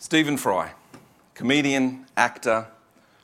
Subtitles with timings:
[0.00, 0.74] Stephen Fry,
[1.34, 2.68] comedian, actor,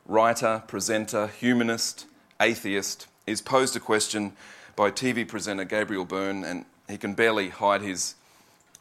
[0.06, 2.06] writer, presenter, humanist,
[2.40, 4.32] atheist, is posed a question
[4.74, 8.16] by TV presenter Gabriel Byrne, and he can barely hide his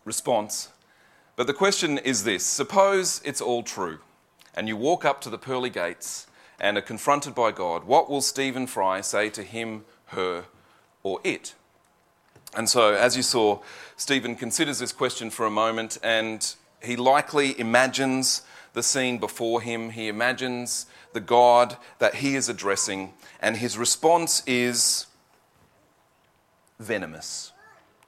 [0.06, 0.70] response.
[1.36, 4.00] But the question is this Suppose it's all true,
[4.56, 6.26] and you walk up to the pearly gates
[6.60, 7.84] and are confronted by God.
[7.84, 10.46] What will Stephen Fry say to him, her,
[11.04, 11.54] or it?
[12.56, 13.60] And so, as you saw,
[13.98, 18.42] Stephen considers this question for a moment and he likely imagines
[18.74, 19.92] the scene before him.
[19.92, 25.08] He imagines the God that he is addressing, and his response is
[26.80, 27.52] venomous,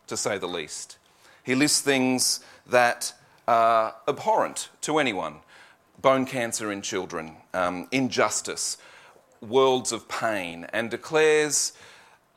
[0.07, 0.97] to say the least.
[1.43, 3.13] He lists things that
[3.47, 5.37] are abhorrent to anyone
[6.01, 8.77] bone cancer in children, um, injustice,
[9.41, 11.73] worlds of pain, and declares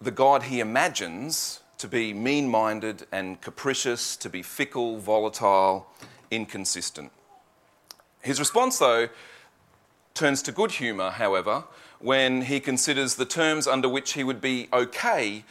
[0.00, 5.86] the God he imagines to be mean minded and capricious, to be fickle, volatile,
[6.30, 7.12] inconsistent.
[8.20, 9.08] His response, though,
[10.14, 11.64] turns to good humour, however,
[12.00, 15.44] when he considers the terms under which he would be okay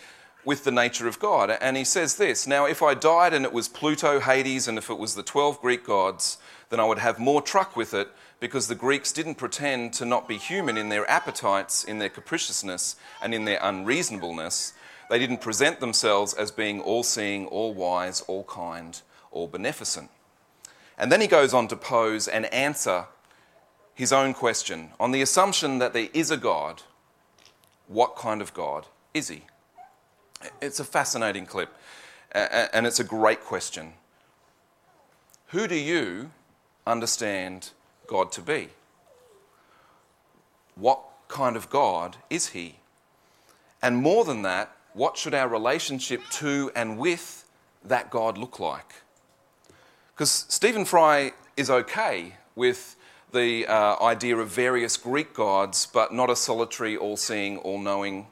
[0.45, 1.49] with the nature of God.
[1.49, 4.89] And he says this Now, if I died and it was Pluto, Hades, and if
[4.89, 6.37] it was the 12 Greek gods,
[6.69, 10.27] then I would have more truck with it because the Greeks didn't pretend to not
[10.27, 14.73] be human in their appetites, in their capriciousness, and in their unreasonableness.
[15.09, 19.01] They didn't present themselves as being all seeing, all wise, all kind,
[19.31, 20.09] all beneficent.
[20.97, 23.05] And then he goes on to pose and answer
[23.93, 26.83] his own question on the assumption that there is a God.
[27.87, 29.43] What kind of God is he?
[30.61, 31.69] It's a fascinating clip,
[32.31, 33.93] and it's a great question.
[35.47, 36.31] Who do you
[36.85, 37.71] understand
[38.07, 38.69] God to be?
[40.75, 42.75] What kind of God is he?
[43.81, 47.45] And more than that, what should our relationship to and with
[47.83, 48.93] that God look like?
[50.17, 52.95] Because Stephen Fry is okay with
[53.33, 58.25] the uh, idea of various Greek gods, but not a solitary, all seeing, all knowing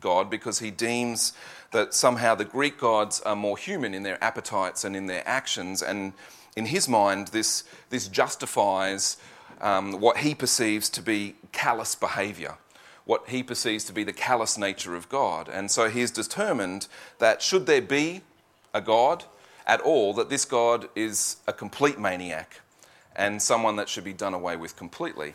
[0.00, 1.32] God, because he deems
[1.70, 5.80] that somehow the Greek gods are more human in their appetites and in their actions.
[5.80, 6.12] And
[6.56, 9.16] in his mind, this, this justifies
[9.62, 12.58] um, what he perceives to be callous behaviour
[13.06, 15.48] what he perceives to be the callous nature of God.
[15.48, 16.86] And so he is determined
[17.18, 18.20] that should there be
[18.72, 19.24] a God
[19.70, 22.60] at all, that this God is a complete maniac
[23.14, 25.34] and someone that should be done away with completely.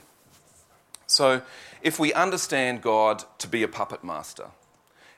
[1.07, 1.41] So
[1.81, 4.47] if we understand God to be a puppet master,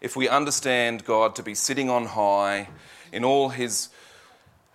[0.02, 2.70] if we understand God to be sitting on high
[3.12, 3.90] in all his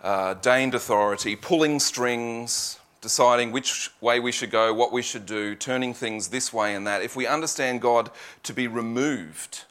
[0.02, 5.54] uh, deigned authority, pulling strings, deciding which way we should go, what we should do,
[5.54, 8.10] turning things this way and that, if we understand God
[8.42, 9.66] to be removed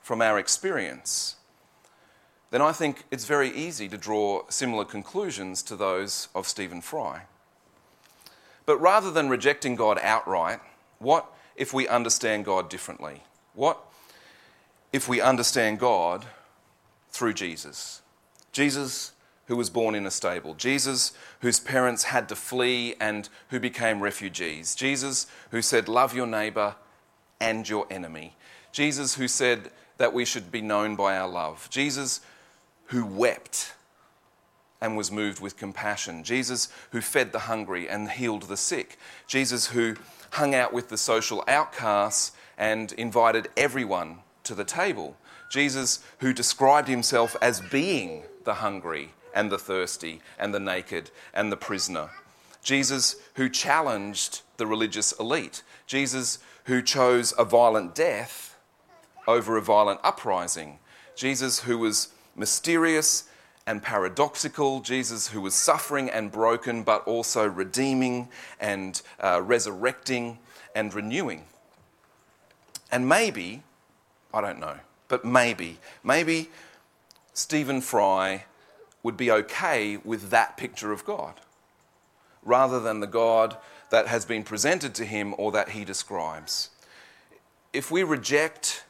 [0.00, 1.34] from our experience,
[2.50, 7.22] then I think it's very easy to draw similar conclusions to those of Stephen Fry.
[8.64, 10.60] But rather than rejecting God outright,
[10.98, 11.26] what
[11.56, 13.22] if we understand God differently?
[13.54, 13.78] What
[14.92, 16.26] if we understand God
[17.10, 18.02] through Jesus?
[18.52, 19.12] Jesus
[19.46, 24.02] who was born in a stable, Jesus, whose parents had to flee and who became
[24.02, 26.74] refugees, Jesus, who said, Love your neighbour
[27.40, 28.34] and your enemy,
[28.72, 32.20] Jesus, who said that we should be known by our love, Jesus,
[32.86, 33.72] who wept
[34.80, 39.68] and was moved with compassion, Jesus, who fed the hungry and healed the sick, Jesus,
[39.68, 39.96] who
[40.32, 45.16] hung out with the social outcasts and invited everyone to the table.
[45.50, 51.50] Jesus, who described himself as being the hungry and the thirsty and the naked and
[51.52, 52.10] the prisoner.
[52.62, 55.62] Jesus, who challenged the religious elite.
[55.86, 58.56] Jesus, who chose a violent death
[59.26, 60.78] over a violent uprising.
[61.14, 63.28] Jesus, who was mysterious
[63.66, 64.80] and paradoxical.
[64.80, 68.28] Jesus, who was suffering and broken, but also redeeming
[68.60, 70.38] and uh, resurrecting
[70.74, 71.44] and renewing.
[72.92, 73.62] And maybe,
[74.32, 76.50] I don't know, but maybe, maybe
[77.32, 78.44] Stephen Fry
[79.02, 81.40] would be okay with that picture of God
[82.42, 83.56] rather than the God
[83.90, 86.70] that has been presented to him or that he describes.
[87.72, 88.84] If we reject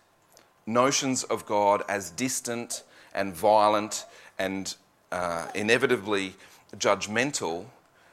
[0.67, 2.83] notions of God as distant
[3.17, 4.05] and violent
[4.39, 4.77] and
[5.11, 6.35] uh, inevitably
[6.77, 7.67] judgmental,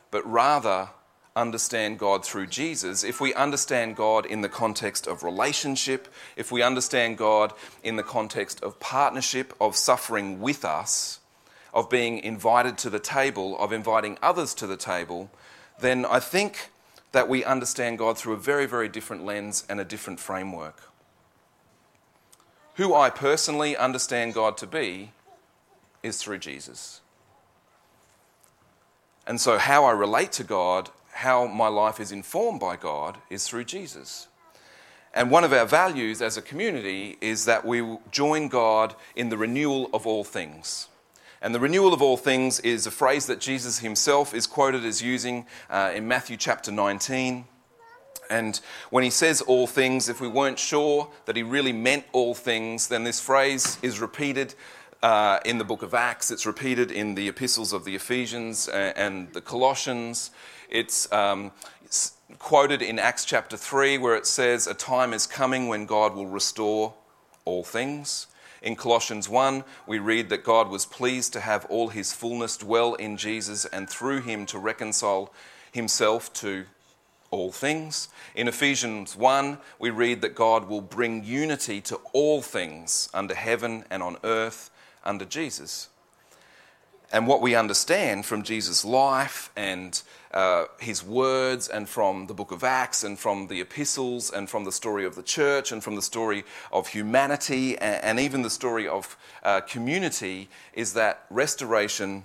[0.09, 0.89] but rather
[1.35, 6.61] understand God through Jesus, if we understand God in the context of relationship, if we
[6.61, 7.53] understand God
[7.83, 11.19] in the context of partnership, of suffering with us,
[11.73, 15.31] of being invited to the table, of inviting others to the table,
[15.79, 16.69] then I think
[17.13, 20.92] that we understand God through a very, very different lens and a different framework.
[22.75, 25.11] Who I personally understand God to be
[26.01, 27.01] is through Jesus.
[29.25, 33.47] And so, how I relate to God, how my life is informed by God, is
[33.47, 34.27] through Jesus.
[35.13, 39.37] And one of our values as a community is that we join God in the
[39.37, 40.87] renewal of all things.
[41.41, 45.01] And the renewal of all things is a phrase that Jesus himself is quoted as
[45.01, 47.45] using uh, in Matthew chapter 19.
[48.33, 48.59] And
[48.89, 52.87] when he says all things, if we weren't sure that he really meant all things,
[52.87, 54.55] then this phrase is repeated
[55.03, 59.31] uh, in the book of Acts, it's repeated in the epistles of the Ephesians and
[59.33, 60.31] the Colossians.
[60.69, 61.51] It's, um,
[61.83, 66.15] it's quoted in Acts chapter 3, where it says, A time is coming when God
[66.15, 66.93] will restore
[67.45, 68.27] all things.
[68.63, 72.95] In Colossians 1, we read that God was pleased to have all his fullness dwell
[72.95, 75.31] in Jesus and through him to reconcile
[75.71, 76.65] himself to
[77.33, 78.09] all things.
[78.35, 83.83] In Ephesians 1, we read that God will bring unity to all things under heaven
[83.89, 84.69] and on earth
[85.03, 85.89] under Jesus.
[87.11, 90.01] And what we understand from Jesus' life and
[90.31, 94.63] uh, his words, and from the book of Acts, and from the epistles, and from
[94.63, 98.49] the story of the church, and from the story of humanity, and, and even the
[98.49, 102.23] story of uh, community, is that restoration,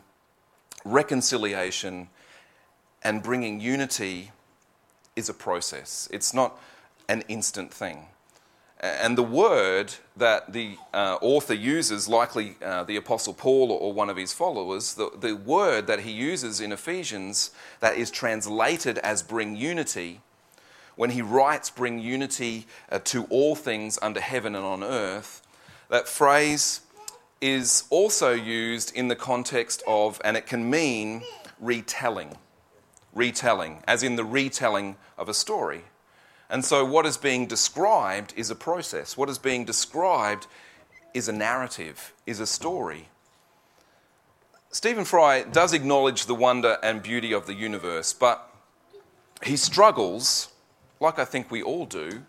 [0.86, 2.08] reconciliation,
[3.02, 4.32] and bringing unity
[5.18, 6.08] is a process.
[6.12, 6.58] It's not
[7.08, 8.06] an instant thing.
[8.80, 14.08] And the word that the uh, author uses, likely uh, the Apostle Paul or one
[14.08, 17.50] of his followers, the, the word that he uses in Ephesians
[17.80, 20.20] that is translated as bring unity,
[20.94, 25.42] when he writes bring unity uh, to all things under heaven and on earth,
[25.88, 26.82] that phrase
[27.40, 31.22] is also used in the context of, and it can mean
[31.60, 32.36] retelling.
[33.18, 35.82] Retelling, as in the retelling of a story.
[36.48, 39.16] And so, what is being described is a process.
[39.16, 40.46] What is being described
[41.12, 43.08] is a narrative, is a story.
[44.70, 48.54] Stephen Fry does acknowledge the wonder and beauty of the universe, but
[49.42, 50.48] he struggles,
[51.00, 52.22] like I think we all do,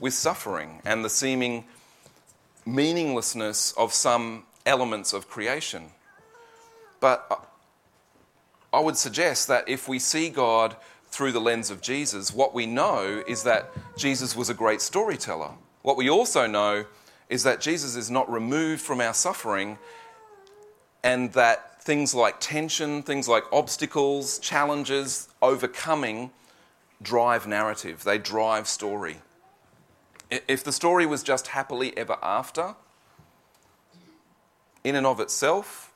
[0.00, 1.64] with suffering and the seeming
[2.64, 5.90] meaninglessness of some elements of creation.
[7.00, 7.48] But
[8.72, 10.76] I would suggest that if we see God
[11.06, 15.50] through the lens of Jesus, what we know is that Jesus was a great storyteller.
[15.82, 16.86] What we also know
[17.28, 19.78] is that Jesus is not removed from our suffering
[21.04, 26.30] and that things like tension, things like obstacles, challenges, overcoming
[27.02, 29.16] drive narrative, they drive story.
[30.30, 32.74] If the story was just happily ever after,
[34.84, 35.91] in and of itself,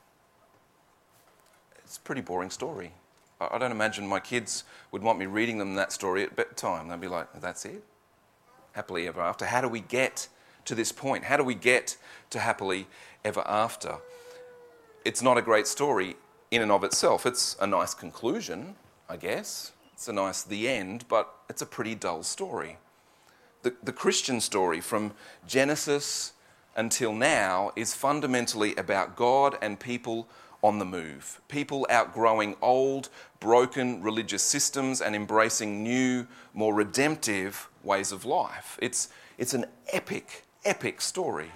[1.97, 2.93] it's a pretty boring story.
[3.41, 6.89] I don't imagine my kids would want me reading them that story at bedtime.
[6.89, 7.83] They'd be like, that's it?
[8.73, 9.47] Happily ever after.
[9.47, 10.29] How do we get
[10.67, 11.25] to this point?
[11.25, 11.97] How do we get
[12.29, 12.87] to happily
[13.25, 13.97] ever after?
[15.07, 16.17] It's not a great story
[16.51, 17.25] in and of itself.
[17.25, 18.77] It's a nice conclusion,
[19.09, 19.73] I guess.
[19.95, 22.77] It's a nice the end, but it's a pretty dull story.
[23.63, 25.13] The, the Christian story from
[25.49, 26.35] Genesis
[26.77, 30.29] until now is fundamentally about God and people
[30.67, 31.41] on the move.
[31.47, 33.09] People outgrowing old,
[33.39, 38.77] broken religious systems and embracing new, more redemptive ways of life.
[38.83, 39.09] It's,
[39.39, 41.53] it's an epic, epic story.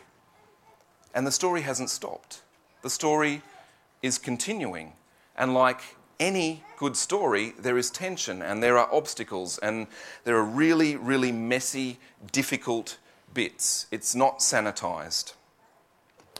[1.13, 2.43] And the story hasn't stopped.
[2.83, 3.43] The story
[4.01, 4.93] is continuing.
[5.37, 5.81] And like
[6.21, 9.89] any good story, there is tension and there are obstacles and
[10.23, 11.99] there are really, really messy,
[12.31, 12.99] difficult
[13.35, 13.89] bits.
[13.91, 15.33] It's not sanitized.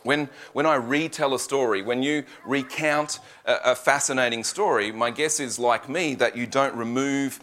[0.03, 5.41] When, when I retell a story, when you recount a, a, fascinating story, my guess
[5.41, 7.39] is, like me, that you don't remove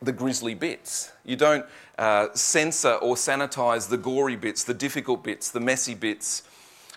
[0.00, 1.12] the grisly bits.
[1.24, 1.66] You don't
[1.98, 6.44] uh, censor or sanitize the gory bits, the difficult bits, the messy bits,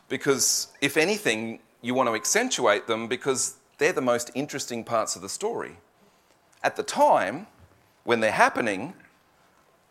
[0.10, 5.22] because if anything, you want to accentuate them because they're the most interesting parts of
[5.22, 5.78] the story.
[6.64, 7.48] At the time,
[8.04, 8.94] when they're happening,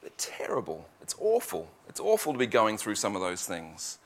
[0.00, 0.88] they're terrible.
[1.00, 1.68] It's awful.
[1.88, 3.98] It's awful to be going through some of those things.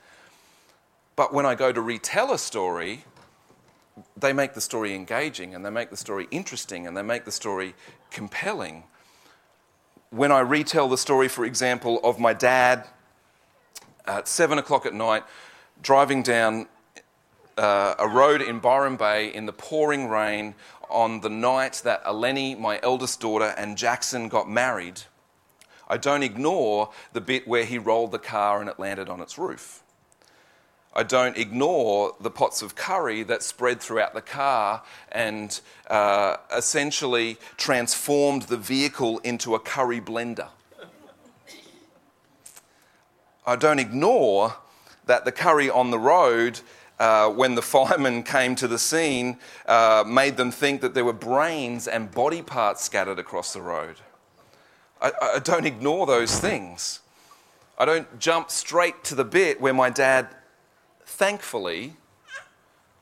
[1.21, 3.03] But when I go to retell a story,
[4.17, 7.31] they make the story engaging and they make the story interesting and they make the
[7.31, 7.75] story
[8.09, 8.85] compelling.
[10.09, 12.87] When I retell the story, for example, of my dad
[14.07, 15.23] at seven o'clock at night
[15.83, 16.65] driving down
[17.55, 20.55] uh, a road in Byron Bay in the pouring rain
[20.89, 25.03] on the night that Eleni, my eldest daughter, and Jackson got married,
[25.87, 29.37] I don't ignore the bit where he rolled the car and it landed on its
[29.37, 29.80] roof.
[30.93, 37.37] I don't ignore the pots of curry that spread throughout the car and uh, essentially
[37.55, 40.49] transformed the vehicle into a curry blender.
[43.45, 44.55] I don't ignore
[45.05, 46.59] that the curry on the road
[46.99, 51.13] uh, when the firemen came to the scene, uh, made them think that there were
[51.13, 53.95] brains and body parts scattered across the road.
[55.01, 56.99] I, I don't ignore those things.
[57.79, 60.27] I don't jump straight to the bit where my dad,
[61.11, 61.93] thankfully,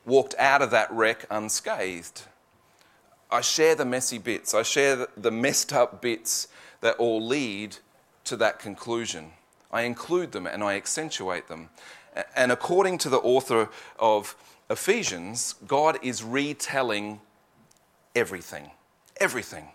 [0.04, 2.22] walked out of that wreck unscathed.
[3.30, 6.48] I share the messy bits, I share the messed up bits
[6.80, 7.76] that all lead
[8.24, 9.32] to that conclusion.
[9.72, 11.70] I include them and I accentuate them.
[12.34, 13.68] And according to the author
[14.00, 14.34] of
[14.68, 17.20] Ephesians, God is retelling
[18.16, 18.72] everything.
[19.20, 19.68] Everything.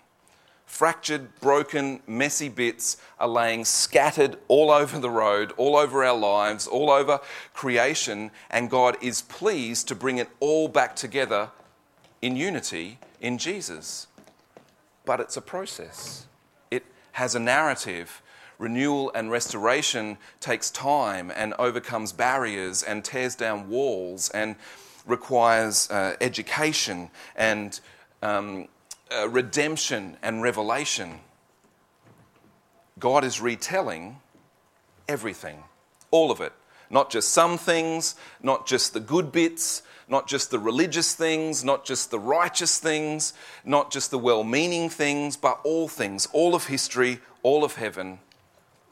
[0.65, 6.67] Fractured, broken, messy bits are laying scattered all over the road, all over our lives,
[6.67, 7.19] all over
[7.53, 11.51] creation, and God is pleased to bring it all back together
[12.22, 14.07] in unity in Jesus.
[15.05, 16.25] But it's a process,
[16.72, 18.22] it has a narrative.
[18.57, 24.55] Renewal and restoration takes time and overcomes barriers and tears down walls and
[25.05, 27.81] requires uh, education and
[28.22, 28.69] um,
[29.15, 31.19] uh, redemption and revelation.
[33.00, 34.19] God is retelling
[35.07, 35.63] everything,
[36.12, 36.53] all of it.
[36.89, 41.84] Not just some things, not just the good bits, not just the religious things, not
[41.84, 46.67] just the righteous things, not just the well meaning things, but all things, all of
[46.67, 48.19] history, all of heaven,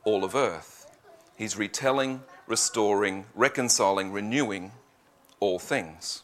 [0.04, 0.88] all of earth.
[1.36, 4.72] He's retelling, restoring, reconciling, renewing
[5.40, 6.24] all things.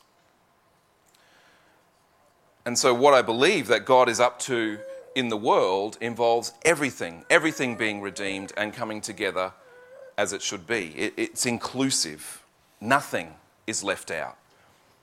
[2.69, 4.77] And so, what I believe that God is up to
[5.15, 9.53] in the world involves everything, everything being redeemed and coming together
[10.19, 10.93] as it should be.
[10.95, 12.43] It, it's inclusive,
[12.79, 13.33] nothing
[13.65, 14.37] is left out.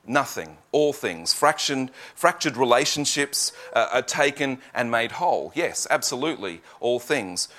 [0.05, 1.33] Nothing, all things.
[1.33, 5.51] Fractured, fractured relationships uh, are taken and made whole.
[5.53, 7.49] Yes, absolutely, all things.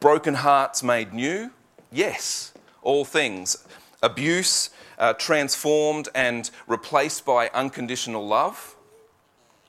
[0.00, 1.52] Broken hearts made new.
[1.92, 3.64] Yes, all things.
[4.02, 8.74] Abuse uh, transformed and replaced by unconditional love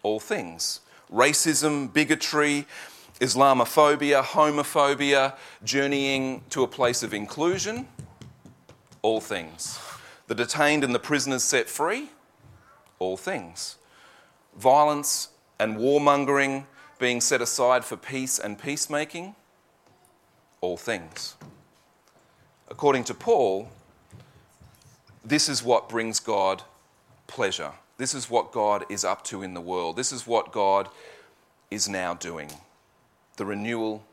[0.06, 0.82] all things
[1.12, 2.66] racism, bigotry,
[3.20, 7.88] Islamophobia, homophobia, journeying to a place of inclusion,
[9.02, 9.80] all things.
[10.28, 12.10] The detained and the prisoners set free,
[13.00, 13.78] all things.
[14.58, 16.66] Violence and warmongering
[17.00, 19.36] being set aside for peace and peacemaking,
[20.60, 21.36] all things.
[22.68, 23.70] According to Paul,
[25.24, 26.64] this is what brings God
[27.28, 27.74] pleasure.
[27.98, 29.96] This is what God is up to in the world.
[29.96, 30.90] This is what God
[31.72, 32.52] is now doing
[33.38, 34.04] the renewal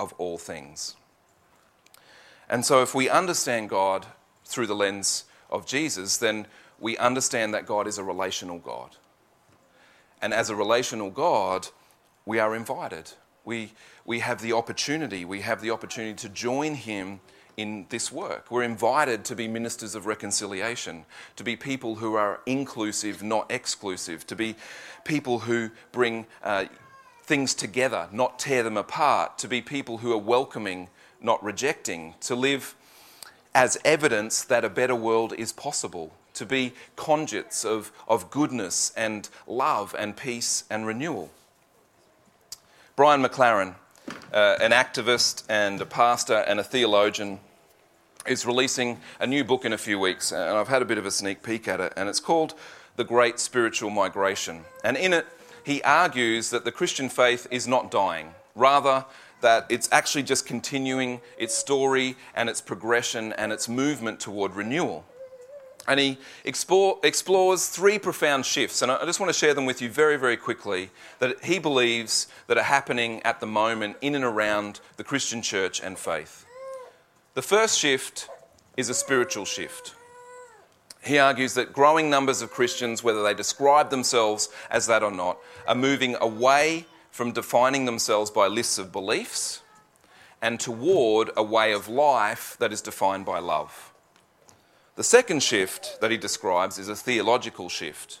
[0.00, 0.96] of all things.
[2.48, 4.06] And so, if we understand God
[4.44, 6.46] through the lens of Jesus, then
[6.80, 8.96] we understand that God is a relational God.
[10.20, 11.68] And as a relational God,
[12.26, 13.12] we are invited.
[13.44, 13.72] We,
[14.04, 17.20] we have the opportunity, we have the opportunity to join Him
[17.56, 18.50] in this work.
[18.50, 21.04] We're invited to be ministers of reconciliation,
[21.36, 24.56] to be people who are inclusive, not exclusive, to be
[25.04, 26.66] people who bring uh,
[27.22, 30.88] things together, not tear them apart, to be people who are welcoming,
[31.20, 32.74] not rejecting, to live
[33.54, 39.28] as evidence that a better world is possible, to be conduits of, of goodness and
[39.46, 41.30] love and peace and renewal.
[42.96, 43.74] Brian McLaren
[44.32, 47.38] uh, an activist and a pastor and a theologian,
[48.26, 51.06] is releasing a new book in a few weeks, and I've had a bit of
[51.06, 52.54] a sneak peek at it, and it's called
[52.96, 54.64] The Great Spiritual Migration.
[54.82, 55.26] And in it,
[55.64, 59.04] he argues that the Christian faith is not dying, rather,
[59.40, 65.04] that it's actually just continuing its story and its progression and its movement toward renewal.
[65.86, 69.82] And he explore, explores three profound shifts, and I just want to share them with
[69.82, 70.88] you very, very quickly
[71.18, 75.82] that he believes that are happening at the moment in and around the Christian church
[75.82, 76.43] and faith.
[77.34, 78.28] The first shift
[78.76, 79.96] is a spiritual shift.
[81.02, 85.38] He argues that growing numbers of Christians, whether they describe themselves as that or not,
[85.66, 89.62] are moving away from defining themselves by lists of beliefs
[90.40, 93.92] and toward a way of life that is defined by love.
[94.94, 98.20] The second shift that he describes is a theological shift.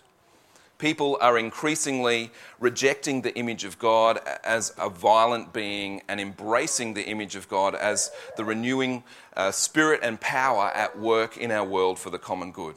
[0.84, 7.06] People are increasingly rejecting the image of God as a violent being and embracing the
[7.06, 9.02] image of God as the renewing
[9.34, 12.74] uh, spirit and power at work in our world for the common good.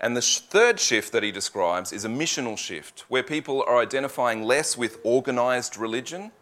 [0.00, 4.42] And the third shift that he describes is a missional shift, where people are identifying
[4.44, 6.32] less with organized religion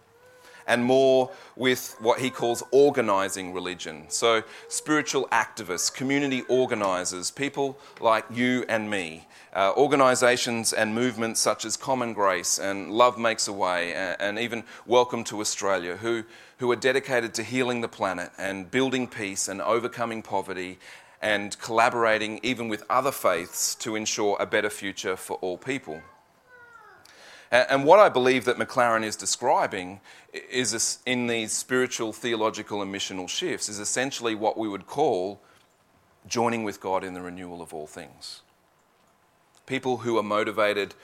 [0.67, 4.05] and more with what he calls organizing religion.
[4.09, 11.65] So, spiritual activists, community organizers, people like you and me, uh, organizations and movements such
[11.65, 16.25] as Common Grace and Love Makes a Way, and, and even Welcome to Australia, who,
[16.59, 20.79] who are dedicated to healing the planet and building peace and overcoming poverty
[21.23, 26.03] and collaborating even with other faiths to ensure a better future for all people.
[27.55, 30.01] And what I believe that McLaren is describing
[30.33, 35.41] is in these spiritual, theological, and missional shifts is essentially what we would call
[36.27, 38.43] joining with God in the renewal of all things.
[39.67, 40.97] People who are motivated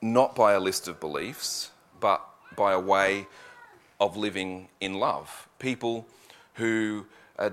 [0.00, 3.26] not by a list of beliefs, but by a way
[4.00, 5.46] of living in love.
[5.58, 6.06] People
[6.54, 7.04] who
[7.38, 7.52] are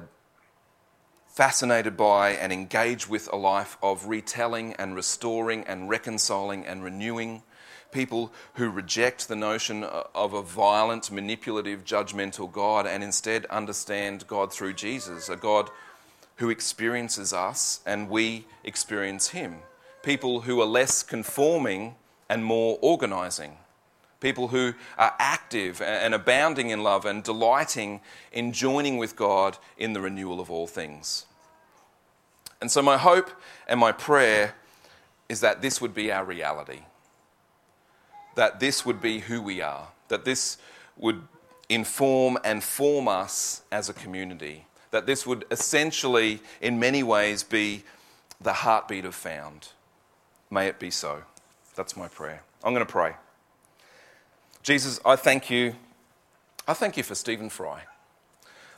[1.27, 7.43] fascinated by and engage with a life of retelling and restoring and reconciling and renewing.
[7.91, 14.53] People who reject the notion of a violent, manipulative, judgmental God and instead understand God
[14.53, 15.69] through Jesus, a God
[16.35, 19.57] who experiences us and we experience Him.
[20.03, 21.95] People who are less conforming
[22.29, 23.57] and more organizing.
[24.19, 29.93] People who are active and abounding in love and delighting in joining with God in
[29.93, 31.25] the renewal of all things.
[32.61, 33.29] And so, my hope
[33.67, 34.55] and my prayer
[35.29, 36.81] is that this would be our reality,
[38.39, 40.57] that this would be who we are, that this
[40.95, 41.21] would
[41.67, 47.83] inform and form us as a community, that this would essentially, in many ways, be
[48.39, 49.67] the heartbeat of Found.
[50.49, 51.23] May it be so.
[51.75, 52.41] That's my prayer.
[52.63, 53.15] I'm going to pray.
[54.63, 55.75] Jesus, I thank you.
[56.65, 57.81] I thank you for Stephen Fry.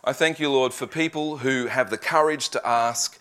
[0.04, 3.20] I thank you, Lord, for people who have the courage to ask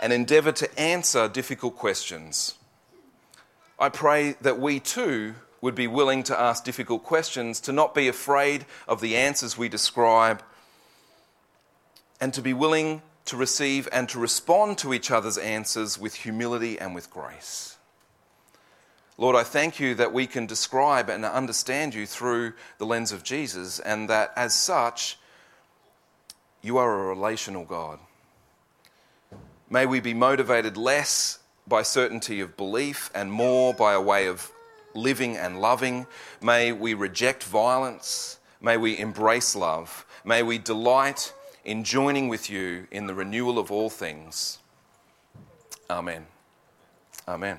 [0.00, 2.56] and endeavour to answer difficult questions.
[3.78, 8.08] I pray that we too would be willing to ask difficult questions, to not be
[8.08, 10.42] afraid of the answers we describe,
[12.20, 16.78] and to be willing to receive and to respond to each other's answers with humility
[16.78, 17.76] and with grace.
[19.16, 23.22] Lord, I thank you that we can describe and understand you through the lens of
[23.22, 25.16] Jesus, and that as such,
[26.60, 28.00] you are a relational God.
[29.70, 31.38] May we be motivated less
[31.68, 34.50] by certainty of belief and more by a way of
[34.94, 36.06] living and loving.
[36.40, 38.38] May we reject violence.
[38.60, 40.06] May we embrace love.
[40.24, 41.32] May we delight
[41.64, 44.58] in joining with you in the renewal of all things.
[45.90, 46.26] Amen.
[47.26, 47.58] Amen.